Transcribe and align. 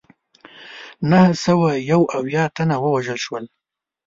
نهه 1.09 1.31
سوه 1.45 1.69
یو 1.91 2.01
اویا 2.17 2.45
تنه 2.55 2.75
ووژل 2.79 3.19
شول. 3.25 3.45